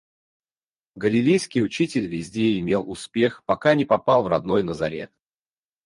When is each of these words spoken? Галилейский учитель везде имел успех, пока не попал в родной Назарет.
Галилейский 0.95 1.61
учитель 1.63 2.07
везде 2.07 2.57
имел 2.57 2.89
успех, 2.89 3.43
пока 3.45 3.75
не 3.75 3.85
попал 3.85 4.23
в 4.23 4.27
родной 4.29 4.63
Назарет. 4.63 5.11